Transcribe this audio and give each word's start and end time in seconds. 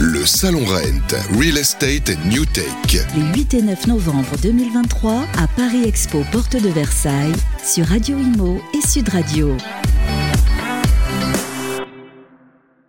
Le 0.00 0.24
Salon 0.24 0.64
Rent, 0.64 1.36
Real 1.36 1.58
Estate 1.58 2.12
New 2.30 2.44
Tech. 2.44 2.64
Les 3.16 3.40
8 3.40 3.54
et 3.54 3.62
9 3.62 3.88
novembre 3.88 4.36
2023 4.40 5.12
à 5.12 5.48
Paris 5.56 5.88
Expo, 5.88 6.22
porte 6.30 6.54
de 6.54 6.68
Versailles, 6.68 7.32
sur 7.64 7.84
Radio 7.84 8.16
Imo 8.16 8.60
et 8.74 8.86
Sud 8.86 9.08
Radio. 9.08 9.56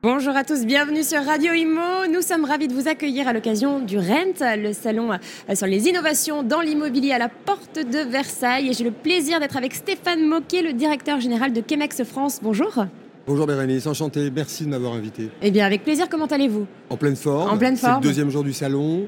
Bonjour 0.04 0.36
à 0.36 0.44
tous, 0.44 0.68
bienvenue 0.68 1.02
sur 1.02 1.24
Radio 1.26 1.52
Imo. 1.54 2.06
Nous 2.12 2.22
sommes 2.22 2.46
ravis 2.46 2.68
de 2.68 2.74
vous 2.76 2.88
accueillir 2.88 3.28
à 3.28 3.34
l'occasion 3.34 3.80
du 3.80 3.98
RENT, 3.98 4.58
le 4.58 4.74
salon 4.74 5.12
euh, 5.12 5.56
sur 5.56 5.66
les 5.66 5.88
innovations 5.88 6.44
dans 6.44 6.62
l'immobilier 6.62 7.14
à 7.14 7.18
la 7.18 7.30
porte 7.30 7.80
de 7.80 8.08
Versailles. 8.08 8.70
Et 8.70 8.74
j'ai 8.74 8.84
le 8.84 8.92
plaisir 8.92 9.40
d'être 9.40 9.58
avec 9.58 9.74
Stéphane 9.74 10.28
Moquet, 10.28 10.62
le 10.62 10.74
directeur 10.74 11.20
général 11.20 11.54
de 11.54 11.64
Chemex 11.68 12.04
France. 12.04 12.40
Bonjour. 12.44 12.86
Bonjour 13.30 13.46
Bérénice, 13.46 13.86
enchanté, 13.86 14.32
merci 14.32 14.64
de 14.64 14.70
m'avoir 14.70 14.94
invité. 14.94 15.30
Eh 15.44 15.52
bien, 15.52 15.64
avec 15.64 15.84
plaisir, 15.84 16.10
comment 16.10 16.26
allez-vous? 16.26 16.66
En 16.90 16.98
pleine 16.98 17.16
forme. 17.16 17.48
En 17.52 17.60
pleine 17.60 17.78
forme. 17.78 18.02
C'est 18.02 18.08
le 18.08 18.08
deuxième 18.08 18.32
jour 18.32 18.44
du 18.44 18.54
salon. 18.54 19.06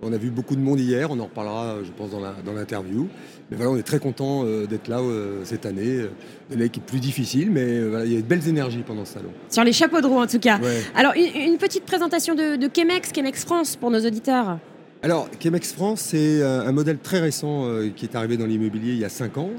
On 0.00 0.12
a 0.12 0.16
vu 0.16 0.30
beaucoup 0.30 0.54
de 0.54 0.60
monde 0.60 0.78
hier, 0.78 1.10
on 1.10 1.18
en 1.18 1.24
reparlera, 1.24 1.78
je 1.82 1.90
pense, 1.90 2.12
dans 2.12 2.52
l'interview. 2.52 3.08
Mais 3.50 3.56
voilà, 3.56 3.72
on 3.72 3.76
est 3.76 3.82
très 3.82 3.98
content 3.98 4.44
euh, 4.44 4.66
d'être 4.66 4.86
là 4.86 5.00
euh, 5.00 5.40
cette 5.42 5.66
année. 5.66 6.06
Une 6.50 6.60
année 6.60 6.68
qui 6.68 6.78
est 6.78 6.84
plus 6.84 7.00
difficile, 7.00 7.50
mais 7.50 7.64
euh, 7.64 8.04
il 8.06 8.12
y 8.12 8.16
a 8.16 8.20
de 8.20 8.26
belles 8.26 8.46
énergies 8.46 8.84
pendant 8.86 9.04
ce 9.04 9.14
salon. 9.14 9.30
Sur 9.48 9.64
les 9.64 9.72
chapeaux 9.72 10.00
de 10.00 10.06
roue, 10.06 10.20
en 10.20 10.28
tout 10.28 10.38
cas. 10.38 10.60
Alors, 10.94 11.14
une, 11.16 11.58
petite 11.58 11.84
présentation 11.84 12.36
de, 12.36 12.54
de 12.54 12.70
Chemex, 12.72 13.10
Chemex 13.12 13.44
France, 13.44 13.74
pour 13.74 13.90
nos 13.90 14.06
auditeurs. 14.06 14.58
Alors, 15.02 15.28
Chemex 15.42 15.72
France, 15.72 16.00
c'est 16.00 16.44
un 16.44 16.70
modèle 16.70 16.98
très 16.98 17.18
récent 17.18 17.66
qui 17.96 18.04
est 18.04 18.14
arrivé 18.14 18.36
dans 18.36 18.46
l'immobilier 18.46 18.92
il 18.92 19.00
y 19.00 19.04
a 19.04 19.08
5 19.08 19.36
ans, 19.36 19.50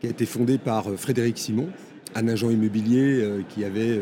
qui 0.00 0.06
a 0.06 0.10
été 0.10 0.26
fondé 0.26 0.58
par 0.58 0.84
Frédéric 0.96 1.38
Simon, 1.38 1.66
un 2.14 2.28
agent 2.28 2.50
immobilier 2.50 3.26
qui 3.48 3.64
avait 3.64 4.00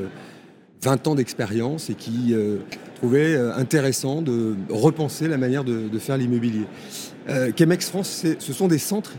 20 0.83 1.07
ans 1.07 1.15
d'expérience 1.15 1.91
et 1.91 1.95
qui 1.95 2.33
euh, 2.35 2.59
trouvait 2.97 3.35
euh, 3.35 3.55
intéressant 3.55 4.21
de 4.21 4.57
repenser 4.69 5.29
la 5.29 5.39
manière 5.39 5.65
de, 5.65 5.99
faire 5.99 6.17
l'immobilier. 6.17 6.65
Euh, 7.29 7.53
Chemex 7.57 7.89
France, 7.89 8.27
ce 8.39 8.53
sont 8.53 8.69
des 8.69 8.79
centres 8.79 9.15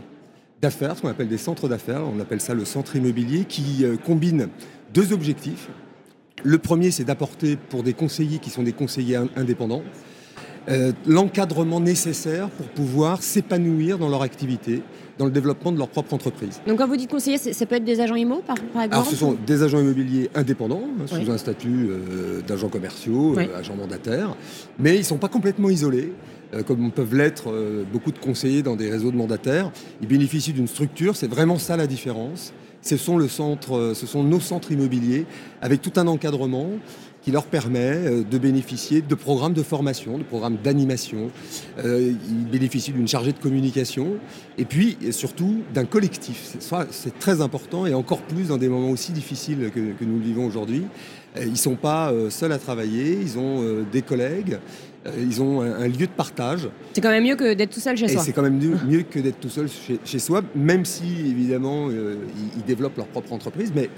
d'affaires, 0.60 0.96
ce 0.96 1.02
qu'on 1.02 1.08
appelle 1.08 1.28
des 1.28 1.38
centres 1.38 1.68
d'affaires, 1.68 2.02
on 2.06 2.20
appelle 2.20 2.40
ça 2.40 2.54
le 2.54 2.64
centre 2.64 2.96
immobilier, 2.96 3.44
qui 3.46 3.84
combine 4.04 4.48
deux 4.92 5.12
objectifs. 5.12 5.68
Le 6.42 6.58
premier, 6.58 6.90
c'est 6.90 7.04
d'apporter 7.04 7.56
pour 7.56 7.82
des 7.82 7.94
conseillers 7.94 8.38
qui 8.38 8.50
sont 8.50 8.62
des 8.62 8.72
conseillers 8.72 9.18
indépendants, 9.36 9.82
l'encadrement 11.06 11.80
nécessaire 11.80 12.48
pour 12.48 12.66
pouvoir 12.66 13.22
s'épanouir 13.22 13.98
dans 13.98 14.08
leur 14.08 14.22
activité, 14.22 14.82
dans 15.18 15.26
le 15.26 15.30
développement 15.30 15.72
de 15.72 15.78
leur 15.78 15.88
propre 15.88 16.14
entreprise. 16.14 16.60
Donc 16.66 16.78
quand 16.78 16.86
vous 16.86 16.96
dites 16.96 17.10
conseiller, 17.10 17.38
ça 17.38 17.66
peut 17.66 17.76
être 17.76 17.84
des 17.84 18.00
agents 18.00 18.16
IMO 18.16 18.42
par, 18.46 18.56
exemple 18.56 18.88
Alors 18.90 19.06
ce 19.06 19.16
sont 19.16 19.36
des 19.46 19.62
agents 19.62 19.80
immobiliers 19.80 20.30
indépendants, 20.34 20.82
hein, 21.00 21.06
sous 21.06 21.30
un 21.30 21.38
statut 21.38 21.88
euh, 21.88 22.40
d'agents 22.46 22.68
commerciaux, 22.68 23.36
euh, 23.38 23.58
agents 23.58 23.76
mandataires, 23.76 24.36
mais 24.78 24.94
ils 24.94 25.00
ne 25.00 25.04
sont 25.04 25.18
pas 25.18 25.28
complètement 25.28 25.70
isolés 25.70 26.12
euh, 26.54 26.62
comme 26.62 26.90
peuvent 26.90 27.14
l'être 27.14 27.52
beaucoup 27.92 28.12
de 28.12 28.18
conseillers 28.18 28.62
dans 28.62 28.76
des 28.76 28.90
réseaux 28.90 29.10
de 29.10 29.16
mandataires. 29.16 29.70
Ils 30.00 30.08
bénéficient 30.08 30.52
d'une 30.52 30.68
structure, 30.68 31.16
c'est 31.16 31.28
vraiment 31.28 31.58
ça 31.58 31.76
la 31.76 31.86
différence. 31.86 32.52
Ce 32.84 32.96
sont, 32.96 33.16
le 33.16 33.28
centre, 33.28 33.92
ce 33.94 34.06
sont 34.06 34.22
nos 34.22 34.40
centres 34.40 34.70
immobiliers 34.70 35.26
avec 35.62 35.80
tout 35.80 35.92
un 35.96 36.06
encadrement 36.06 36.68
qui 37.24 37.30
leur 37.30 37.46
permet 37.46 37.78
euh, 37.78 38.22
de 38.22 38.38
bénéficier 38.38 39.00
de 39.00 39.14
programmes 39.14 39.54
de 39.54 39.62
formation, 39.62 40.18
de 40.18 40.22
programmes 40.22 40.58
d'animation. 40.62 41.30
Euh, 41.78 42.12
ils 42.28 42.46
bénéficient 42.50 42.92
d'une 42.92 43.08
chargée 43.08 43.32
de 43.32 43.38
communication 43.38 44.18
et 44.58 44.66
puis 44.66 44.98
surtout 45.10 45.62
d'un 45.72 45.86
collectif. 45.86 46.56
C'est 46.90 47.18
très 47.18 47.40
important 47.40 47.86
et 47.86 47.94
encore 47.94 48.20
plus 48.20 48.48
dans 48.48 48.58
des 48.58 48.68
moments 48.68 48.90
aussi 48.90 49.12
difficiles 49.12 49.70
que, 49.74 50.04
nous 50.04 50.18
vivons 50.18 50.46
aujourd'hui. 50.46 50.82
Euh, 51.36 51.44
ils 51.44 51.52
ne 51.52 51.56
sont 51.56 51.76
pas 51.76 52.12
seuls 52.28 52.52
à 52.52 52.58
travailler, 52.58 53.18
ils 53.20 53.38
ont 53.38 53.84
des 53.90 54.02
collègues, 54.02 54.58
ils 55.18 55.42
ont 55.42 55.60
un, 55.60 55.86
lieu 55.86 56.06
de 56.06 56.12
partage. 56.16 56.68
C'est 56.92 57.00
quand 57.00 57.10
même 57.10 57.24
mieux 57.24 57.36
que 57.36 57.54
d'être 57.54 57.70
tout 57.70 57.80
seul 57.80 57.96
chez 57.96 58.08
soi. 58.08 58.22
C'est 58.22 58.32
quand 58.32 58.42
même 58.42 58.58
mieux, 58.58 59.02
que 59.02 59.18
d'être 59.18 59.40
tout 59.40 59.48
seul 59.48 59.68
chez, 60.04 60.18
soi, 60.18 60.42
même 60.54 60.84
si 60.84 61.04
évidemment 61.04 61.90
ils, 61.90 62.16
ils, 62.56 62.64
développent 62.64 62.96
leur 62.96 63.06
propre 63.06 63.32
entreprise. 63.32 63.72
Mais 63.74 63.90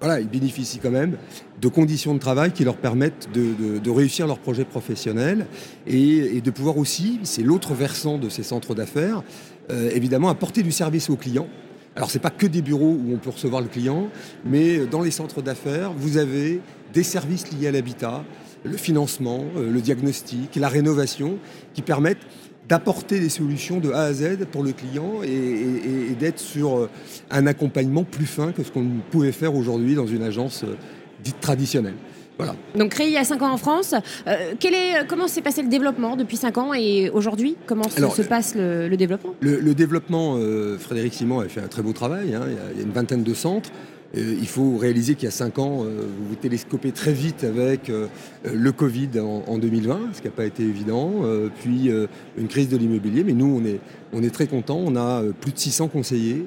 voilà, 0.00 0.20
ils 0.20 0.28
bénéficient 0.28 0.80
quand 0.80 0.90
même 0.90 1.16
de 1.60 1.68
conditions 1.68 2.14
de 2.14 2.18
travail 2.18 2.52
qui 2.52 2.64
leur 2.64 2.76
permettent 2.76 3.28
de, 3.32 3.90
réussir 3.90 4.26
leur 4.26 4.38
projet 4.38 4.64
professionnel 4.64 5.46
et, 5.86 6.40
de 6.42 6.50
pouvoir 6.50 6.76
aussi, 6.78 7.20
c'est 7.22 7.42
l'autre 7.42 7.72
versant 7.72 8.18
de 8.18 8.28
ces 8.28 8.42
centres 8.42 8.74
d'affaires, 8.74 9.22
euh, 9.70 9.90
évidemment 9.94 10.28
apporter 10.28 10.62
du 10.62 10.72
service 10.72 11.08
aux 11.10 11.16
clients. 11.16 11.48
Alors 11.96 12.10
ce 12.10 12.18
n'est 12.18 12.22
pas 12.22 12.30
que 12.30 12.46
des 12.46 12.60
bureaux 12.60 12.98
où 13.02 13.14
on 13.14 13.18
peut 13.18 13.30
recevoir 13.30 13.62
le 13.62 13.68
client, 13.68 14.08
mais 14.44 14.84
dans 14.84 15.00
les 15.00 15.12
centres 15.12 15.40
d'affaires, 15.42 15.92
vous 15.96 16.18
avez 16.18 16.60
des 16.92 17.04
services 17.04 17.50
liés 17.52 17.68
à 17.68 17.72
l'habitat, 17.72 18.24
le 18.64 18.76
financement, 18.76 19.44
euh, 19.56 19.70
le 19.70 19.80
diagnostic, 19.80 20.56
la 20.56 20.68
rénovation, 20.68 21.38
qui 21.74 21.82
permettent 21.82 22.26
d'apporter 22.68 23.20
des 23.20 23.28
solutions 23.28 23.78
de 23.78 23.92
A 23.92 24.04
à 24.04 24.12
Z 24.12 24.46
pour 24.50 24.62
le 24.62 24.72
client 24.72 25.22
et, 25.22 26.14
d'être 26.18 26.38
sur 26.38 26.78
euh, 26.78 26.90
un 27.30 27.46
accompagnement 27.46 28.04
plus 28.04 28.26
fin 28.26 28.52
que 28.52 28.62
ce 28.62 28.70
qu'on 28.70 28.86
pouvait 29.10 29.32
faire 29.32 29.54
aujourd'hui 29.54 29.94
dans 29.94 30.06
une 30.06 30.22
agence 30.22 30.64
euh, 30.64 30.76
dite 31.22 31.40
traditionnelle. 31.40 31.94
Voilà. 32.36 32.56
Donc 32.74 32.90
créé 32.90 33.06
il 33.06 33.12
y 33.12 33.16
a 33.16 33.24
5 33.24 33.42
ans 33.42 33.52
en 33.52 33.56
France, 33.56 33.94
euh, 34.26 34.54
est, 34.60 35.06
comment 35.06 35.28
s'est 35.28 35.42
passé 35.42 35.62
le 35.62 35.68
développement 35.68 36.16
depuis 36.16 36.36
5 36.36 36.58
ans 36.58 36.74
et 36.74 37.08
aujourd'hui 37.10 37.56
Comment 37.66 37.88
se, 37.88 38.22
passe 38.22 38.54
le, 38.56 38.96
développement? 38.96 39.34
Le, 39.40 39.74
développement, 39.74 40.36
Frédéric 40.78 41.14
Simon 41.14 41.40
a 41.40 41.48
fait 41.48 41.60
un 41.60 41.68
très 41.68 41.82
beau 41.82 41.92
travail, 41.92 42.34
hein. 42.34 42.42
il, 42.48 42.78
y 42.78 42.80
a, 42.80 42.82
une 42.82 42.90
vingtaine 42.90 43.22
de 43.22 43.34
centres. 43.34 43.70
Euh, 44.16 44.36
il 44.38 44.46
faut 44.46 44.76
réaliser 44.76 45.14
qu'il 45.14 45.24
y 45.24 45.28
a 45.28 45.32
5 45.32 45.58
ans, 45.58 45.84
euh, 45.84 46.06
vous 46.18 46.28
vous 46.28 46.34
télescopez 46.34 46.92
très 46.92 47.12
vite 47.12 47.44
avec 47.44 47.90
euh, 47.90 48.06
le 48.44 48.72
Covid 48.72 49.10
en, 49.20 49.58
2020, 49.58 50.00
ce 50.12 50.20
qui 50.20 50.26
n'a 50.26 50.32
pas 50.32 50.44
été 50.44 50.62
évident, 50.62 51.22
puis 51.60 51.90
une 52.36 52.48
crise 52.48 52.68
de 52.68 52.76
l'immobilier. 52.76 53.24
Mais 53.24 53.32
nous, 53.32 53.60
on 53.60 53.64
est, 53.64 53.80
on 54.12 54.22
est 54.22 54.30
très 54.30 54.46
contents. 54.46 54.80
On 54.84 54.96
a 54.96 55.22
plus 55.40 55.52
de 55.52 55.58
600 55.58 55.88
conseillers, 55.88 56.46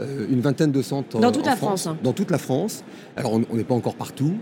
une 0.00 0.40
vingtaine 0.40 0.72
de 0.72 0.82
centres 0.82 1.20
dans 1.20 1.32
toute 1.32 1.46
la 1.46 1.56
France. 1.56 1.86
Hein. 1.86 1.96
Dans 2.02 2.12
toute 2.12 2.30
la 2.30 2.38
France. 2.38 2.84
Alors, 3.16 3.34
on 3.34 3.56
n'est 3.56 3.64
pas 3.64 3.74
encore 3.74 3.94
partout. 3.94 4.34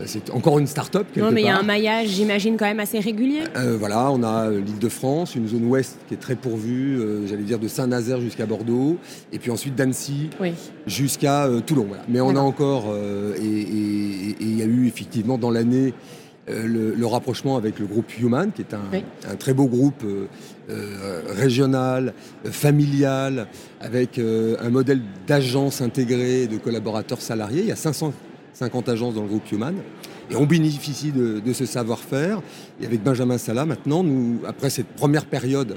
Euh, 0.00 0.04
c'est 0.06 0.30
encore 0.30 0.58
une 0.58 0.66
start-up. 0.66 1.06
Non, 1.16 1.30
mais 1.30 1.42
il 1.42 1.46
y 1.46 1.50
a 1.50 1.58
un 1.58 1.62
maillage, 1.62 2.08
j'imagine, 2.08 2.56
quand 2.56 2.64
même 2.64 2.80
assez 2.80 3.00
régulier. 3.00 3.42
Euh, 3.56 3.76
voilà, 3.78 4.10
on 4.10 4.22
a 4.22 4.48
euh, 4.48 4.60
l'île 4.60 4.78
de 4.78 4.88
France, 4.88 5.34
une 5.34 5.48
zone 5.48 5.64
ouest 5.66 5.98
qui 6.08 6.14
est 6.14 6.18
très 6.18 6.36
pourvue, 6.36 7.00
j'allais 7.26 7.42
dire 7.42 7.58
de 7.58 7.68
Saint-Nazaire 7.68 8.20
jusqu'à 8.20 8.46
Bordeaux, 8.46 8.96
et 9.32 9.38
puis 9.38 9.50
ensuite 9.50 9.74
d'Annecy 9.74 10.30
jusqu'à 10.86 11.48
Toulon. 11.66 11.88
Mais 12.08 12.20
on 12.20 12.36
a 12.36 12.40
encore, 12.40 12.94
et 13.36 13.42
il 13.42 14.58
y 14.58 14.62
a 14.62 14.64
eu 14.64 14.86
effectivement 14.86 15.38
dans 15.38 15.50
l'année 15.50 15.94
le, 16.48 17.06
rapprochement 17.06 17.56
avec 17.56 17.78
le 17.78 17.86
groupe 17.86 18.06
Human, 18.18 18.50
qui 18.52 18.62
est 18.62 18.74
un, 18.74 19.36
très 19.36 19.54
beau 19.54 19.66
groupe 19.66 20.04
régional, 21.28 22.14
familial, 22.44 23.46
avec 23.80 24.18
un 24.18 24.70
modèle 24.70 25.02
d'agence 25.26 25.80
intégrée 25.80 26.46
de 26.46 26.56
collaborateurs 26.58 27.20
salariés. 27.20 27.60
Il 27.60 27.68
y 27.68 27.72
a 27.72 27.76
500 27.76 28.12
50 28.54 28.88
agences 28.88 29.14
dans 29.14 29.22
le 29.22 29.28
groupe 29.28 29.50
Human. 29.50 29.74
Et 30.30 30.36
on 30.36 30.46
bénéficie 30.46 31.10
de, 31.12 31.52
ce 31.52 31.66
savoir-faire. 31.66 32.40
Et 32.80 32.86
avec 32.86 33.02
Benjamin 33.02 33.38
Salah, 33.38 33.66
maintenant, 33.66 34.04
nous, 34.04 34.40
après 34.46 34.70
cette 34.70 34.86
première 34.86 35.26
période, 35.26 35.76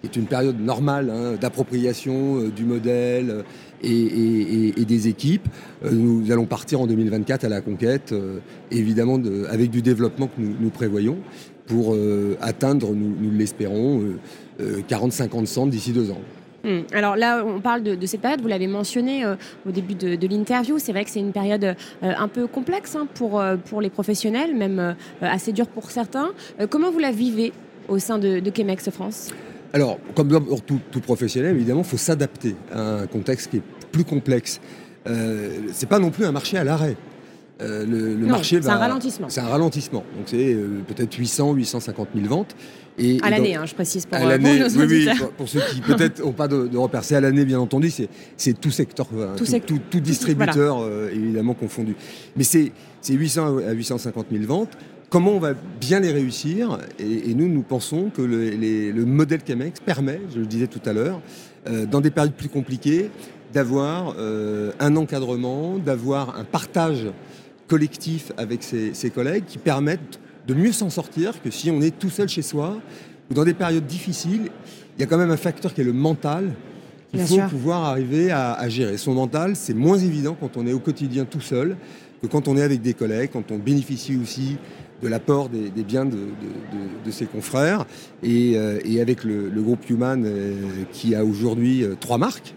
qui 0.00 0.06
est 0.06 0.16
une 0.16 0.26
période 0.26 0.58
normale 0.58 1.10
hein, 1.10 1.36
d'appropriation 1.38 2.38
euh, 2.38 2.48
du 2.48 2.64
modèle 2.64 3.30
euh, 3.30 4.72
et, 4.76 4.84
des 4.84 5.08
équipes, 5.08 5.46
euh, 5.84 5.90
nous 5.92 6.32
allons 6.32 6.46
partir 6.46 6.80
en 6.80 6.86
2024 6.86 7.44
à 7.44 7.48
la 7.50 7.60
conquête, 7.60 8.14
évidemment 8.70 9.20
avec 9.50 9.70
du 9.70 9.82
développement 9.82 10.28
que 10.28 10.40
nous, 10.40 10.70
prévoyons, 10.70 11.18
pour 11.66 11.96
atteindre, 12.40 12.92
nous, 12.94 13.14
nous 13.20 13.30
l'espérons, 13.30 14.02
40-50 14.58 15.46
centres 15.46 15.70
d'ici 15.70 15.92
deux 15.92 16.10
ans. 16.10 16.20
Hmm. 16.64 16.80
Alors 16.92 17.16
là, 17.16 17.42
on 17.44 17.60
parle 17.60 17.82
de, 17.82 18.06
cette 18.06 18.20
période, 18.20 18.40
vous 18.40 18.48
l'avez 18.48 18.66
mentionné 18.66 19.24
euh, 19.24 19.36
au 19.66 19.70
début 19.70 19.94
de, 19.94 20.26
l'interview, 20.26 20.78
c'est 20.78 20.92
vrai 20.92 21.04
que 21.04 21.10
c'est 21.10 21.20
une 21.20 21.32
période 21.32 21.64
euh, 21.64 21.74
un 22.02 22.28
peu 22.28 22.46
complexe 22.46 22.96
hein, 22.96 23.06
pour, 23.14 23.40
euh, 23.40 23.56
pour 23.56 23.80
les 23.80 23.90
professionnels, 23.90 24.54
même 24.54 24.94
assez 25.22 25.52
dure 25.52 25.66
pour 25.66 25.90
certains. 25.90 26.30
comment 26.68 26.90
vous 26.90 26.98
la 26.98 27.12
vivez 27.12 27.52
au 27.88 27.98
sein 27.98 28.18
de, 28.18 28.40
de 28.40 28.52
Chemex 28.54 28.90
France? 28.90 29.30
Alors, 29.72 29.98
comme 30.14 30.28
pour 30.28 30.62
tout, 30.62 30.80
professionnel, 31.02 31.54
évidemment, 31.54 31.80
il 31.80 31.86
faut 31.88 31.96
s'adapter 31.96 32.56
à 32.72 32.80
un 33.02 33.06
contexte 33.06 33.50
qui 33.50 33.58
est 33.58 33.62
plus 33.92 34.04
complexe. 34.04 34.60
c'est 35.72 35.88
pas 35.88 35.98
non 35.98 36.10
plus 36.10 36.24
un 36.24 36.32
marché 36.32 36.58
à 36.58 36.64
l'arrêt. 36.64 36.96
Le, 37.60 38.16
marché 38.26 38.60
C'est 38.62 38.68
un 38.68 38.76
ralentissement. 38.76 39.28
C'est 39.28 39.40
un 39.40 39.48
ralentissement. 39.48 40.04
Donc 40.16 40.26
c'est 40.26 40.56
peut-être 40.86 41.14
800, 41.14 41.54
850 41.54 42.08
000 42.14 42.26
ventes 42.26 42.56
à 43.22 43.30
l'année, 43.30 43.54
hein, 43.54 43.66
je 43.66 43.74
précise 43.74 44.06
pour, 44.06 44.18
à 44.18 44.38
nos 44.38 44.48
oui, 44.48 45.08
pour, 45.36 45.48
ceux 45.48 45.60
qui 45.70 45.80
peut-être 45.80 46.20
n'ont 46.24 46.32
pas 46.32 46.48
de, 46.48 46.66
de 46.66 46.76
repères. 46.76 47.04
C'est 47.04 47.16
à 47.16 47.20
l'année, 47.20 47.44
bien 47.44 47.60
entendu, 47.60 47.90
c'est 48.36 48.60
tout 48.60 48.70
secteur, 48.70 49.08
tout, 49.36 50.00
distributeur 50.00 50.80
euh, 50.80 51.10
évidemment 51.12 51.54
confondu. 51.54 51.96
Mais 52.36 52.44
c'est 52.44 52.72
800 53.08 53.58
à 53.58 53.72
850 53.72 54.26
000 54.30 54.44
ventes. 54.44 54.76
Comment 55.08 55.32
on 55.32 55.40
va 55.40 55.54
bien 55.80 56.00
les 56.00 56.12
réussir? 56.12 56.78
Et, 56.98 57.34
nous, 57.34 57.48
nous 57.48 57.62
pensons 57.62 58.10
que 58.14 58.22
le, 58.22 59.04
modèle 59.04 59.42
Camex 59.42 59.80
permet, 59.80 60.20
je 60.32 60.40
le 60.40 60.46
disais 60.46 60.66
tout 60.66 60.82
à 60.84 60.92
l'heure, 60.92 61.20
euh, 61.68 61.86
dans 61.86 62.00
des 62.00 62.10
périodes 62.10 62.34
plus 62.34 62.48
compliquées, 62.48 63.10
d'avoir 63.52 64.14
euh, 64.18 64.70
un 64.78 64.94
encadrement, 64.94 65.78
d'avoir 65.78 66.38
un 66.38 66.44
partage 66.44 67.08
collectif 67.70 68.32
avec 68.36 68.62
ses, 68.62 68.92
ses 68.92 69.10
collègues 69.10 69.44
qui 69.46 69.58
permettent 69.58 70.18
de 70.46 70.54
mieux 70.54 70.72
s'en 70.72 70.90
sortir 70.90 71.40
que 71.40 71.50
si 71.50 71.70
on 71.70 71.80
est 71.80 71.96
tout 71.96 72.10
seul 72.10 72.28
chez 72.28 72.42
soi 72.42 72.76
ou 73.30 73.34
dans 73.34 73.44
des 73.44 73.54
périodes 73.54 73.86
difficiles. 73.86 74.50
Il 74.96 75.00
y 75.00 75.04
a 75.04 75.06
quand 75.06 75.18
même 75.18 75.30
un 75.30 75.36
facteur 75.36 75.72
qui 75.72 75.80
est 75.80 75.84
le 75.84 75.92
mental. 75.92 76.52
Il 77.12 77.20
faut 77.20 77.40
pouvoir 77.48 77.84
arriver 77.84 78.30
à, 78.30 78.68
gérer. 78.68 78.96
Son 78.96 79.14
mental, 79.14 79.56
c'est 79.56 79.74
moins 79.74 79.98
évident 79.98 80.36
quand 80.38 80.56
on 80.56 80.66
est 80.66 80.72
au 80.72 80.78
quotidien 80.78 81.24
tout 81.24 81.40
seul 81.40 81.76
que 82.22 82.26
quand 82.26 82.48
on 82.48 82.56
est 82.56 82.62
avec 82.62 82.82
des 82.82 82.92
collègues, 82.92 83.30
quand 83.32 83.50
on 83.50 83.58
bénéficie 83.58 84.16
aussi 84.22 84.58
de 85.02 85.08
l'apport 85.08 85.48
des, 85.48 85.70
biens 85.82 86.04
de, 86.04 87.10
ses 87.10 87.26
confrères. 87.26 87.86
Et, 88.22 88.56
euh, 88.56 88.78
avec 89.00 89.24
le, 89.24 89.50
groupe 89.62 89.88
Human 89.88 90.22
euh, 90.24 90.54
qui 90.92 91.14
a 91.14 91.24
aujourd'hui 91.24 91.82
euh, 91.82 91.94
trois 91.98 92.18
marques, 92.18 92.54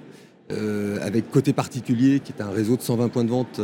avec 1.02 1.30
Côté 1.32 1.54
Particulier 1.54 2.20
qui 2.20 2.34
est 2.38 2.42
un 2.42 2.50
réseau 2.50 2.76
de 2.78 2.82
120 2.82 3.10
points 3.10 3.24
de 3.24 3.30
vente 3.30 3.62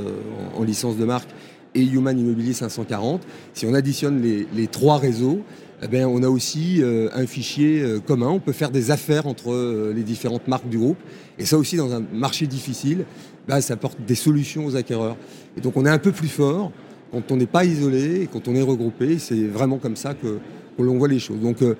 en, 0.55 0.63
licence 0.63 0.97
de 0.97 1.05
marque 1.05 1.29
et 1.75 1.83
Human 1.83 2.17
Immobilier 2.17 2.53
540. 2.53 3.21
Si 3.53 3.65
on 3.65 3.73
additionne 3.73 4.21
les, 4.21 4.67
trois 4.67 4.97
réseaux, 4.97 5.41
eh 5.81 5.87
bien, 5.87 6.07
on 6.07 6.23
a 6.23 6.29
aussi 6.29 6.81
un 6.83 7.25
fichier 7.25 7.83
commun. 8.05 8.29
On 8.29 8.39
peut 8.39 8.53
faire 8.53 8.71
des 8.71 8.91
affaires 8.91 9.27
entre 9.27 9.91
les 9.93 10.03
différentes 10.03 10.47
marques 10.47 10.67
du 10.67 10.77
groupe. 10.77 10.97
Et 11.37 11.45
ça 11.45 11.57
aussi, 11.57 11.77
dans 11.77 11.93
un 11.93 12.03
marché 12.13 12.47
difficile, 12.47 13.05
bah, 13.49 13.61
ça 13.61 13.73
apporte 13.73 13.97
des 14.05 14.13
solutions 14.13 14.67
aux 14.67 14.75
acquéreurs. 14.75 15.17
Et 15.57 15.61
donc 15.61 15.75
on 15.75 15.85
est 15.85 15.89
un 15.89 15.97
peu 15.97 16.11
plus 16.11 16.27
fort 16.27 16.71
quand 17.11 17.31
on 17.31 17.37
n'est 17.37 17.47
pas 17.47 17.65
isolé 17.65 18.21
et 18.21 18.27
quand 18.27 18.47
on 18.47 18.53
est 18.53 18.61
regroupé. 18.61 19.17
C'est 19.17 19.47
vraiment 19.47 19.77
comme 19.79 19.95
ça 19.95 20.13
que, 20.13 20.37
l'on 20.77 20.97
voit 20.97 21.07
les 21.07 21.19
choses. 21.19 21.39
Donc 21.41 21.61
euh, 21.61 21.75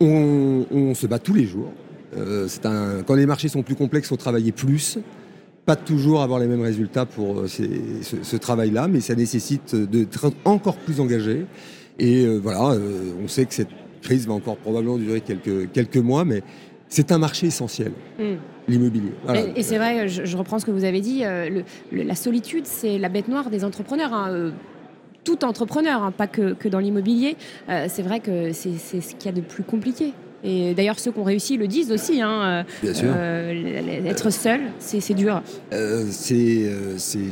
on, 0.00 0.94
se 0.94 1.06
bat 1.06 1.18
tous 1.18 1.32
les 1.32 1.46
jours. 1.46 1.72
Euh, 2.16 2.48
un, 2.64 3.02
quand 3.02 3.14
les 3.14 3.26
marchés 3.26 3.48
sont 3.48 3.62
plus 3.62 3.74
complexes, 3.74 4.08
il 4.08 4.10
faut 4.10 4.16
travailler 4.16 4.52
plus. 4.52 4.98
Pas 5.66 5.76
toujours 5.76 6.22
avoir 6.22 6.38
les 6.38 6.46
mêmes 6.46 6.62
résultats 6.62 7.06
pour 7.06 7.40
euh, 7.40 7.46
ce, 7.48 8.36
travail-là, 8.36 8.88
mais 8.88 9.00
ça 9.00 9.14
nécessite 9.14 9.74
d'être 9.74 10.32
encore 10.44 10.76
plus 10.76 11.00
engagé. 11.00 11.46
Et 11.98 12.26
voilà, 12.38 12.76
on 13.22 13.28
sait 13.28 13.46
que 13.46 13.54
cette 13.54 13.68
crise 14.02 14.26
va 14.26 14.34
encore 14.34 14.56
probablement 14.56 14.98
durer 14.98 15.20
quelques, 15.20 15.70
quelques 15.70 15.96
mois, 15.96 16.24
mais 16.24 16.42
c'est 16.88 17.12
un 17.12 17.18
marché 17.18 17.46
essentiel, 17.46 17.92
hmm. 18.18 18.34
l'immobilier. 18.66 19.12
Et, 19.54 19.62
c'est 19.62 19.78
vrai, 19.78 20.08
je, 20.08 20.36
reprends 20.36 20.58
ce 20.58 20.66
que 20.66 20.72
vous 20.72 20.82
avez 20.82 21.00
dit, 21.00 21.22
la 21.92 22.14
solitude, 22.16 22.66
c'est 22.66 22.98
la 22.98 23.08
bête 23.08 23.28
noire 23.28 23.48
des 23.48 23.64
entrepreneurs. 23.64 24.12
Hein, 24.12 24.52
tout 25.24 25.44
entrepreneur, 25.44 26.02
hein, 26.02 26.12
pas 26.12 26.26
que, 26.26 26.68
dans 26.68 26.78
l'immobilier. 26.78 27.36
Euh, 27.68 27.86
c'est 27.88 28.02
vrai 28.02 28.20
que 28.20 28.52
c'est 28.52 28.78
ce 28.78 29.14
qu'il 29.16 29.26
y 29.26 29.28
a 29.28 29.32
de 29.32 29.40
plus 29.40 29.64
compliqué. 29.64 30.12
Et 30.44 30.74
d'ailleurs, 30.74 30.98
ceux 30.98 31.10
qui 31.10 31.18
ont 31.18 31.24
réussi 31.24 31.56
le 31.56 31.66
disent 31.66 31.90
aussi. 31.90 32.20
Hein, 32.20 32.64
Bien 32.82 32.94
sûr. 32.94 33.08
Euh, 33.16 34.06
être 34.06 34.30
seul, 34.30 34.60
c'est 34.78 35.14
dur. 35.14 35.42
Euh, 35.72 36.04
c'est, 36.10 36.70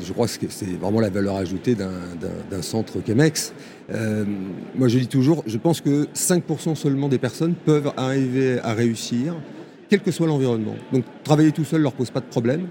je 0.05 0.13
crois 0.13 0.27
que 0.27 0.47
c'est 0.49 0.79
vraiment 0.81 1.01
la 1.01 1.11
valeur 1.11 1.37
ajoutée 1.37 1.75
d'un 1.75 2.63
centre 2.63 2.95
Chemex. 3.07 3.53
moi, 3.91 4.89
je 4.89 4.99
dis 4.99 5.09
toujours, 5.09 5.45
je 5.47 5.59
pense 5.59 5.81
que 5.81 6.07
5% 6.15 6.75
seulement 6.75 7.09
des 7.09 7.19
personnes 7.19 7.55
peuvent 7.55 7.93
arriver 7.97 8.59
à 8.61 8.73
réussir, 8.73 9.35
quel 9.89 10.01
que 10.01 10.11
soit 10.11 10.27
l'environnement. 10.27 10.75
Donc, 10.93 11.05
travailler 11.23 11.53
tout 11.53 11.65
seul 11.65 11.81
ne 11.81 11.85
leur 11.85 11.93
pose 11.93 12.11
pas 12.11 12.21
de 12.21 12.27
problème. 12.27 12.67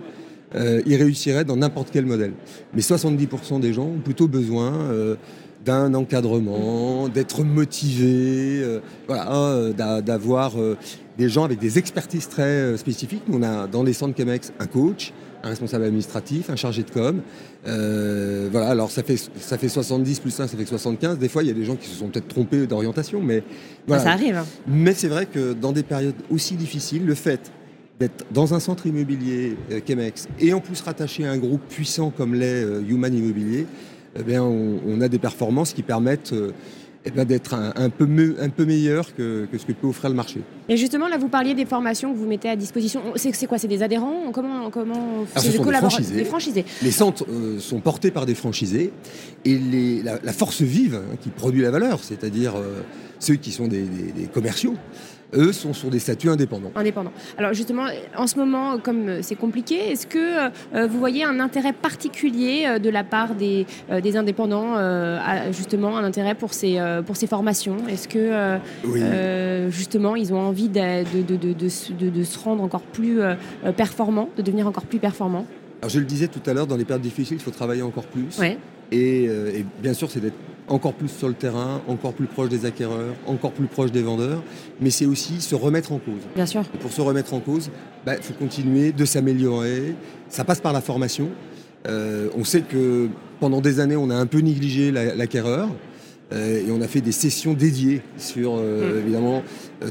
Euh, 0.56 0.82
ils 0.86 0.96
réussiraient 0.96 1.46
dans 1.46 1.56
n'importe 1.56 1.90
quel 1.92 2.06
modèle. 2.06 2.34
Mais 2.74 2.82
70% 2.82 3.60
des 3.60 3.74
gens 3.74 3.86
ont 3.86 4.00
plutôt 4.04 4.28
besoin 4.28 4.74
euh, 4.74 5.16
d'un 5.66 5.94
encadrement, 5.94 7.08
d'être 7.08 7.44
motivés, 7.44 8.62
euh, 8.64 8.80
voilà, 9.08 10.02
d'avoir 10.02 10.54
des 11.18 11.30
gens 11.30 11.44
avec 11.44 11.60
des 11.60 11.78
expertises 11.78 12.28
très 12.28 12.78
spécifiques. 12.78 13.24
on 13.32 13.44
a 13.44 13.68
dans 13.68 13.84
les 13.84 13.94
centres 13.94 14.18
Chemex 14.18 14.52
un 14.60 14.66
coach, 14.66 15.14
un 15.44 15.50
responsable 15.50 15.86
administratif, 15.86 16.50
un 16.50 16.56
chargé 16.56 16.84
de 16.84 16.92
com. 16.92 17.22
voilà, 17.64 18.70
alors 18.70 18.92
ça 18.92 19.04
fait, 19.04 19.18
ça 19.18 19.58
fait 19.58 19.70
70 19.70 20.20
plus 20.20 20.40
1, 20.40 20.48
ça 20.48 20.58
fait 20.58 20.66
75. 20.66 21.20
Des 21.20 21.30
fois, 21.30 21.44
il 21.44 21.48
y 21.48 21.52
a 21.52 21.56
des 21.56 21.66
gens 21.66 21.76
qui 21.76 21.88
se 21.88 21.96
sont 21.96 22.08
peut-être 22.08 22.28
trompés 22.28 22.66
d'orientation, 22.68 23.22
mais 23.22 23.44
voilà. 23.88 24.04
Ça 24.04 24.12
arrive. 24.12 24.38
Hein. 24.38 24.46
Mais 24.68 24.94
c'est 24.94 25.10
vrai 25.10 25.26
que 25.26 25.54
dans 25.54 25.72
des 25.72 25.84
périodes 25.84 26.16
aussi 26.32 26.56
difficiles, 26.56 27.06
le 27.06 27.16
fait 27.16 27.52
d'être 28.02 28.26
dans 28.32 28.56
un 28.56 28.60
centre 28.60 28.88
immobilier 28.88 29.56
euh, 29.72 29.80
Chemex 29.88 30.28
et 30.40 30.54
en 30.54 30.60
plus 30.60 30.82
rattaché 30.82 31.26
à 31.26 31.32
un 31.32 31.38
groupe 31.38 31.62
puissant 31.70 32.10
comme 32.10 32.34
l'est 32.34 32.64
euh, 32.64 32.82
Human 32.90 33.14
Immobilier, 33.14 33.68
eh 34.20 34.24
bien, 34.24 34.44
on, 34.44 35.02
a 35.02 35.08
des 35.08 35.20
performances 35.20 35.74
qui 35.74 35.84
permettent 35.84 36.34
euh, 36.34 36.52
eh 37.06 37.26
d'être 37.26 37.54
un, 37.54 37.90
peu 37.90 38.08
un 38.40 38.50
peu 38.50 38.66
meilleur 38.66 39.16
que, 39.16 39.48
ce 39.58 39.66
que 39.66 39.72
peut 39.72 39.88
offrir 39.88 40.10
le 40.10 40.16
marché. 40.16 40.42
Et 40.70 40.78
justement, 40.78 41.08
là, 41.08 41.18
vous 41.18 41.30
parliez 41.30 41.54
des 41.54 41.66
formations 41.66 42.14
que 42.14 42.18
vous 42.18 42.28
mettez 42.28 42.50
à 42.50 42.56
disposition. 42.56 43.02
C'est 43.16 43.48
quoi 43.48 43.58
C'est 43.58 43.68
des 43.68 43.82
adhérents? 43.82 44.32
Comment, 44.32 44.70
comment 44.70 45.26
ce 45.36 45.52
sont 45.52 45.64
des 45.64 46.26
franchisés. 46.26 46.66
Les 46.84 46.92
centres 46.92 47.26
sont 47.60 47.80
portés 47.80 48.12
par 48.12 48.26
des 48.26 48.36
franchisés 48.36 48.92
et 49.46 49.58
les, 49.58 50.04
la, 50.04 50.34
force 50.34 50.62
vive 50.62 50.96
hein, 50.96 51.16
qui 51.22 51.30
produit 51.30 51.62
la 51.62 51.72
valeur, 51.72 52.04
c'est-à-dire 52.04 52.54
ceux 53.20 53.36
qui 53.36 53.52
sont 53.52 53.68
des 53.68 53.88
commerciaux, 54.34 54.76
eux 55.34 55.52
sont 55.52 55.74
sur 55.74 55.90
des 55.90 56.00
statuts 56.00 56.30
indépendants. 56.30 56.72
Indépendants. 56.76 57.12
Alors 57.38 57.54
justement, 57.54 57.86
en 58.16 58.28
ce 58.28 58.38
moment, 58.38 58.78
comme 58.80 59.22
c'est 59.22 59.36
compliqué, 59.36 59.92
est-ce 59.92 60.08
que 60.08 60.50
euh, 60.76 60.88
vous 60.88 61.00
voyez 61.00 61.24
un 61.24 61.40
intérêt 61.40 61.74
particulier 61.74 62.66
euh, 62.66 62.80
de 62.80 62.90
la 62.90 63.04
part 63.04 63.36
des, 63.36 63.66
euh, 63.90 64.02
des 64.02 64.18
indépendants, 64.18 64.76
justement, 65.52 65.98
un 65.98 66.04
intérêt 66.04 66.36
pour 66.36 66.54
ces, 66.54 66.80
pour 67.06 67.16
ces 67.16 67.28
formations? 67.28 67.78
Est-ce 67.88 68.08
que 68.08 68.60
justement, 69.70 70.16
ils 70.16 70.34
ont 70.34 70.40
envie 70.40 70.70
de, 70.70 71.22
de, 71.22 71.36
de, 71.36 71.54
de, 71.54 72.24
se 72.24 72.40
rendre 72.40 72.64
encore 72.64 72.82
plus 72.82 73.20
performants, 73.76 74.30
de 74.38 74.42
devenir 74.42 74.68
encore 74.68 74.86
plus 74.86 75.00
performants? 75.00 75.46
Alors 75.82 75.90
je 75.90 76.00
le 76.00 76.06
disais 76.06 76.28
tout 76.28 76.42
à 76.46 76.54
l'heure, 76.54 76.68
dans 76.68 76.78
les 76.78 76.86
périodes 76.86 77.02
difficiles, 77.02 77.38
il 77.38 77.44
faut 77.44 77.52
travailler 77.52 77.82
encore 77.82 78.06
plus. 78.06 78.40
Et, 78.92 79.24
et 79.26 79.66
bien 79.82 79.94
sûr, 79.94 80.10
c'est 80.12 80.20
d'être 80.20 80.36
encore 80.72 80.94
plus 80.94 81.10
sur 81.10 81.28
le 81.28 81.34
terrain, 81.34 81.82
encore 81.88 82.14
plus 82.14 82.28
proche 82.28 82.50
des 82.50 82.66
acquéreurs, 82.66 83.14
encore 83.28 83.52
plus 83.52 83.68
proche 83.68 83.92
des 83.92 84.02
vendeurs, 84.02 84.42
mais 84.80 84.90
c'est 84.90 85.06
aussi 85.06 85.42
se 85.42 85.54
remettre 85.54 85.92
en 85.92 86.00
cause. 86.00 86.22
Bien 86.36 86.46
sûr. 86.46 86.64
pour 86.80 86.92
se 86.92 87.02
remettre 87.02 87.34
en 87.34 87.40
cause, 87.40 87.68
il 87.68 88.06
bah, 88.06 88.16
faut 88.22 88.34
continuer 88.34 88.92
de 88.92 89.06
s'améliorer. 89.06 89.96
Ça 90.30 90.44
passe 90.44 90.62
par 90.62 90.74
la 90.74 90.82
formation. 90.82 91.30
Euh, 91.88 92.30
on 92.38 92.44
sait 92.44 92.62
que 92.62 93.10
pendant 93.40 93.62
des 93.62 93.80
années, 93.80 93.96
on 93.96 94.10
a 94.10 94.16
un 94.16 94.26
peu 94.26 94.40
négligé 94.40 94.92
l'acquéreur. 94.92 95.70
Euh, 96.34 96.66
et 96.66 96.72
on 96.72 96.80
a 96.82 96.88
fait 96.88 97.02
des 97.02 97.12
sessions 97.12 97.54
dédiées 97.54 98.02
sur, 98.18 98.56
euh, 98.56 98.96
mm. 98.96 99.00
évidemment, 99.00 99.44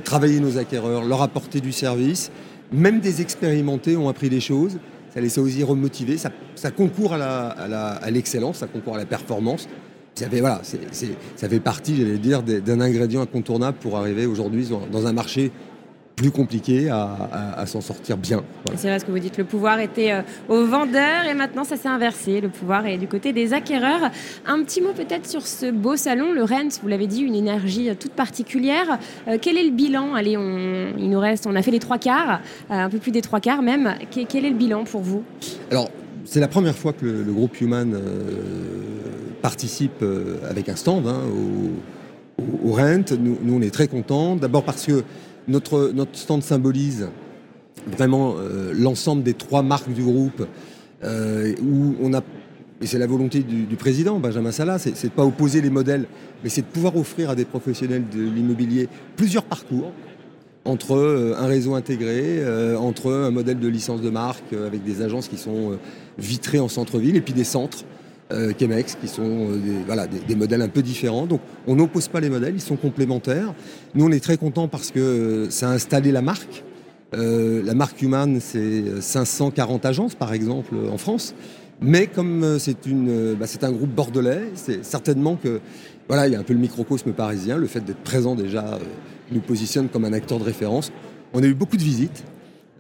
travailler 0.05 0.41
nos 0.41 0.57
acquéreurs, 0.57 1.05
leur 1.05 1.21
apporter 1.21 1.61
du 1.61 1.73
service. 1.73 2.31
Même 2.73 3.01
des 3.01 3.21
expérimentés 3.21 3.97
ont 3.97 4.09
appris 4.09 4.31
des 4.31 4.41
choses. 4.41 4.79
Ça 5.13 5.21
les 5.21 5.39
a 5.39 5.43
aussi 5.43 5.63
remotivés. 5.63 6.17
Ça, 6.17 6.31
ça 6.55 6.71
concourt 6.71 7.15
à 7.15 8.11
l'excellence, 8.11 8.59
ça 8.59 8.69
concourt 8.69 8.95
à 8.95 8.99
la 8.99 9.07
performance 9.07 9.69
ça 10.21 10.29
fait, 10.29 10.41
voilà, 10.41 10.61
ça 10.63 11.49
fait 11.49 11.61
partie, 11.61 11.97
j'allais 11.97 12.19
dire, 12.19 12.43
d'un 12.43 12.81
ingrédient 12.81 13.23
incontournable 13.23 13.79
pour 13.81 13.97
arriver 13.97 14.27
aujourd'hui 14.27 14.69
dans 14.93 15.07
un 15.07 15.13
marché 15.13 15.51
plus 16.15 16.31
compliqué 16.31 16.91
à, 16.91 17.65
s'en 17.65 17.81
sortir 17.81 18.19
bien. 18.19 18.43
C'est 18.77 18.89
vrai 18.89 18.99
ce 18.99 19.07
que 19.07 19.11
vous 19.11 19.19
dites, 19.19 19.39
le 19.39 19.45
pouvoir 19.45 19.81
était 19.81 20.13
euh, 20.13 20.23
aux 20.51 20.67
vendeurs 20.67 21.25
et 21.31 21.33
maintenant 21.33 21.65
ça 21.65 21.77
s'est 21.77 21.89
inversé, 21.89 22.43
le 22.43 22.51
pouvoir 22.51 22.85
est 22.87 22.99
du 22.99 23.07
côté 23.07 23.33
des 23.33 23.55
acquéreurs. 23.55 24.11
Un 24.47 24.63
petit 24.63 24.83
mot 24.83 24.93
peut-être 24.95 25.27
sur 25.27 25.47
ce 25.47 25.71
beau 25.71 25.97
salon, 25.97 26.33
le 26.35 26.43
Rent, 26.43 26.69
vous 26.83 26.89
l'avez 26.89 27.07
dit, 27.07 27.23
une 27.23 27.35
énergie 27.35 27.89
euh, 27.89 27.95
toute 27.99 28.13
particulière. 28.13 28.99
Euh, 29.29 29.39
quel 29.41 29.57
est 29.57 29.65
le 29.65 29.71
bilan? 29.71 30.15
Allez, 30.15 30.37
on, 30.37 30.99
il 30.99 31.09
nous 31.09 31.21
reste, 31.21 31.47
on 31.47 31.57
a 31.57 31.63
fait 31.63 31.71
les 31.71 31.79
trois 31.79 31.99
quarts, 31.99 32.41
un 32.69 32.91
peu 32.91 32.99
plus 32.99 33.13
des 33.13 33.23
trois 33.23 33.41
quarts 33.41 33.63
même. 33.63 33.95
Quel, 34.11 34.45
est 34.45 34.51
le 34.51 34.57
bilan 34.57 34.85
pour 34.85 35.01
vous? 35.01 35.23
Alors, 35.71 35.89
c'est 36.27 36.41
la 36.41 36.49
première 36.49 36.77
fois 36.77 36.93
que 36.93 37.07
le, 37.07 37.33
groupe 37.33 37.59
Human 37.63 37.97
participe 39.41 40.03
euh, 40.03 40.37
avec 40.49 40.69
un 40.69 40.77
stand 40.77 41.07
hein, 41.07 41.21
au, 42.65 42.73
Rent. 42.73 43.05
Nous, 43.19 43.55
on 43.55 43.61
est 43.61 43.73
très 43.73 43.89
contents. 43.89 44.37
D'abord 44.37 44.65
parce 44.65 44.87
que 44.87 45.03
notre, 45.49 45.91
notre 45.93 46.17
stand 46.17 46.43
symbolise 46.43 47.09
vraiment 47.87 48.35
euh, 48.39 48.73
l'ensemble 48.75 49.23
des 49.23 49.35
trois 49.35 49.63
marques 49.63 49.93
du 49.93 50.03
groupe 50.03 50.47
euh, 51.05 51.55
où 51.63 51.97
on 52.03 52.15
a 52.15 52.23
et 52.83 52.87
c'est 52.87 52.99
la 52.99 53.07
volonté 53.07 53.41
du, 53.41 53.77
président 53.77 54.19
Benjamin 54.19 54.53
Salah, 54.53 54.79
c'est 54.79 55.05
de 55.05 55.09
pas 55.11 55.27
opposer 55.27 55.61
les 55.61 55.69
modèles, 55.69 56.07
mais 56.43 56.49
c'est 56.49 56.63
de 56.63 56.67
pouvoir 56.67 56.97
offrir 56.97 57.29
à 57.29 57.35
des 57.35 57.45
professionnels 57.45 58.05
de 58.11 58.23
l'immobilier 58.23 58.89
plusieurs 59.17 59.43
parcours 59.43 59.93
entre 60.65 61.35
un 61.39 61.47
réseau 61.47 61.75
intégré, 61.75 62.43
entre 62.79 63.13
un 63.13 63.31
modèle 63.33 63.59
de 63.59 63.69
licence 63.69 64.01
de 64.01 64.09
marque 64.09 64.55
avec 64.55 64.83
des 64.83 65.03
agences 65.03 65.29
qui 65.29 65.37
sont 65.37 65.79
vitrées 66.17 66.59
en 66.59 66.69
centre-ville 66.69 67.17
et 67.17 67.21
puis 67.21 67.35
des 67.35 67.45
centres 67.45 67.85
euh, 68.33 68.53
qui 68.53 69.09
sont 69.09 69.23
euh, 69.23 69.57
des, 69.57 69.85
voilà, 69.87 70.07
des, 70.07 70.35
modèles 70.37 70.63
un 70.63 70.69
peu 70.69 70.83
différents. 70.83 71.27
Donc 71.27 71.41
on 71.67 71.75
n'oppose 71.75 72.09
pas 72.09 72.21
les 72.21 72.31
modèles, 72.31 72.55
ils 72.55 72.61
sont 72.61 72.77
complémentaires. 72.77 73.55
Nous 73.95 74.05
on 74.05 74.11
est 74.13 74.23
très 74.23 74.37
contents 74.37 74.69
parce 74.69 74.91
que 74.91 75.01
euh, 75.01 75.51
ça 75.51 75.71
a 75.71 75.73
installé 75.73 76.13
la 76.13 76.23
marque. 76.23 76.63
la 77.13 77.75
marque 77.75 78.01
Human, 78.03 78.39
c'est 78.41 79.01
540 79.01 79.85
agences 79.85 80.15
par 80.15 80.33
exemple 80.33 80.75
en 80.93 80.99
France. 80.99 81.35
Mais 81.83 82.07
comme 82.07 82.59
c'est 82.59 82.77
bah, 83.39 83.47
c'est 83.47 83.65
un 83.65 83.73
groupe 83.73 83.91
bordelais, 83.91 84.43
c'est 84.55 84.85
certainement 84.85 85.37
que 85.37 85.61
voilà, 86.07 86.29
il 86.29 86.33
y 86.33 86.37
a 86.37 86.39
un 86.39 86.45
peu 86.45 86.53
le 86.53 86.61
microcosme 86.61 87.13
parisien. 87.13 87.57
Le 87.57 87.67
fait 87.67 87.81
d'être 87.81 88.03
présent 88.05 88.35
déjà 88.35 88.79
nous 89.33 89.41
positionne 89.41 89.89
comme 89.89 90.05
un 90.05 90.13
acteur 90.13 90.39
de 90.39 90.45
référence. 90.45 90.93
On 91.33 91.43
a 91.43 91.47
eu 91.47 91.55
beaucoup 91.55 91.77
de 91.77 91.83
visites. 91.83 92.23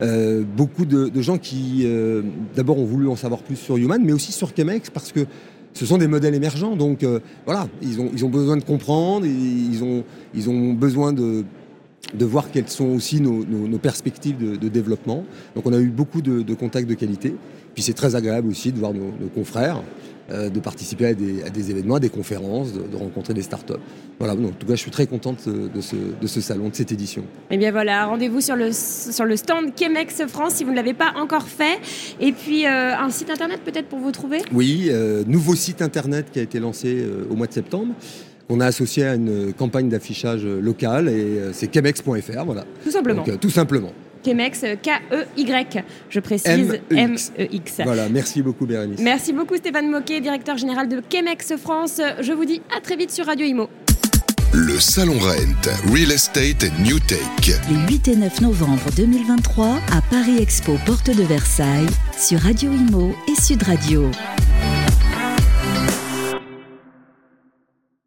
Euh, 0.02 0.42
beaucoup 0.45 0.85
de, 0.85 1.21
gens 1.21 1.38
qui, 1.38 1.83
euh, 1.85 2.23
d'abord, 2.54 2.78
ont 2.78 2.85
voulu 2.85 3.09
en 3.09 3.16
savoir 3.16 3.42
plus 3.42 3.57
sur 3.57 3.76
Human, 3.76 4.02
mais 4.02 4.12
aussi 4.12 4.33
sur 4.33 4.50
Chemex, 4.57 4.90
parce 4.90 5.12
que 5.12 5.26
ce 5.75 5.87
sont 5.87 5.99
des 5.99 6.09
modèles 6.09 6.35
émergents. 6.35 6.76
Donc 6.76 7.04
voilà, 7.45 7.69
ils 7.83 8.00
ont, 8.00 8.28
besoin 8.28 8.57
de 8.57 8.64
comprendre, 8.64 9.26
ils 9.26 9.83
ont, 9.85 10.04
ils 10.35 10.50
ont 10.50 10.73
besoin 10.73 11.12
de, 11.12 11.45
voir 12.19 12.50
quelles 12.50 12.69
sont 12.69 12.88
aussi 12.88 13.21
nos, 13.21 13.78
perspectives 13.78 14.59
de, 14.59 14.69
développement. 14.69 15.25
Donc 15.54 15.66
on 15.66 15.73
a 15.73 15.78
eu 15.78 15.90
beaucoup 15.90 16.23
de, 16.23 16.54
contacts 16.54 16.88
de 16.88 16.95
qualité. 16.95 17.35
Puis 17.75 17.85
c'est 17.85 17.95
très 17.95 18.16
agréable 18.16 18.49
aussi 18.49 18.73
de 18.73 18.78
voir 18.78 18.92
nos, 18.92 19.28
confrères, 19.35 19.76
euh, 19.76 19.83
de 20.30 20.60
participer 20.60 21.06
à 21.06 21.14
des, 21.14 21.70
événements, 21.70 21.96
à 21.96 22.00
des 22.00 22.08
conférences, 22.08 22.72
de, 22.72 22.96
rencontrer 22.96 23.34
des 23.34 23.42
startups. 23.42 23.75
Voilà, 24.18 24.34
en 24.34 24.37
tout 24.37 24.66
cas, 24.66 24.75
je 24.75 24.80
suis 24.80 24.90
très 24.90 25.06
contente 25.06 25.49
de 25.49 25.80
ce, 25.80 26.40
salon, 26.40 26.68
de 26.68 26.75
cette 26.75 26.92
édition. 26.92 27.22
Et 27.22 27.54
eh 27.54 27.56
bien 27.56 27.72
voilà, 27.72 28.06
rendez-vous 28.06 28.40
sur 28.40 28.56
le, 28.56 28.70
sur 28.72 29.25
le 29.25 29.37
stand 29.37 29.72
Chemex 29.78 30.26
France 30.28 30.54
si 30.54 30.64
vous 30.64 30.70
ne 30.70 30.76
l'avez 30.76 30.94
pas 30.94 31.12
encore 31.16 31.46
fait. 31.46 31.78
Et 32.20 32.32
puis 32.32 32.66
euh, 32.66 32.96
un 32.96 33.10
site 33.10 33.30
internet 33.30 33.60
peut-être 33.64 33.88
pour 33.88 33.99
vous 33.99 34.12
trouver? 34.12 34.38
Oui, 34.52 34.88
euh, 34.90 35.25
nouveau 35.26 35.54
site 35.54 35.82
internet 35.82 36.26
qui 36.32 36.38
a 36.38 36.42
été 36.42 36.60
lancé 36.60 37.04
au 37.30 37.34
mois 37.34 37.46
de 37.46 37.52
septembre 37.52 37.94
on 38.50 38.60
a 38.60 38.66
associé 38.66 39.06
à 39.06 39.14
une 39.14 39.52
campagne 39.52 39.88
d'affichage 39.88 40.44
local 40.44 41.08
et 41.08 41.12
euh, 41.12 41.52
c'est 41.52 41.68
kemex.fr, 41.68 42.44
voilà. 42.44 42.64
Tout 42.82 42.90
simplement. 42.90 43.25
Euh, 43.28 43.37
tout 43.37 43.49
simplement. 43.49 43.92
Kemex, 44.22 44.60
K-E-Y, 44.82 45.84
je 46.08 46.20
précise, 46.20 46.80
M-E-X. 46.90 47.80
voilà, 47.84 48.08
merci 48.08 48.42
beaucoup 48.42 48.66
Bérénice. 48.66 49.00
Merci 49.00 49.32
beaucoup 49.32 49.56
Stéphane 49.56 49.90
Moquet, 49.90 50.20
directeur 50.20 50.56
général 50.56 50.88
de 50.88 51.00
Kemex 51.08 51.56
France. 51.56 52.00
Je 52.20 52.32
vous 52.32 52.44
dis 52.44 52.62
à 52.76 52.80
très 52.80 52.96
vite 52.96 53.10
sur 53.10 53.26
Radio 53.26 53.46
Imo. 53.46 53.68
Le 54.52 54.80
Salon 54.80 55.18
Rent, 55.18 55.92
Real 55.94 56.10
Estate 56.10 56.64
and 56.64 56.82
New 56.82 56.98
Tech. 56.98 57.20
Les 57.70 57.94
8 57.94 58.08
et 58.08 58.16
9 58.16 58.40
novembre 58.40 58.90
2023 58.96 59.66
à 59.92 60.02
Paris 60.10 60.38
Expo, 60.40 60.76
porte 60.86 61.08
de 61.08 61.22
Versailles, 61.22 61.86
sur 62.18 62.40
Radio 62.40 62.72
Imo 62.72 63.14
et 63.28 63.40
Sud 63.40 63.62
Radio. 63.62 64.10